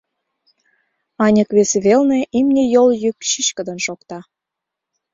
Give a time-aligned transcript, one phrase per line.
[1.25, 4.19] Аньык вес велне имне йол йӱк чӱчкыдын шокта.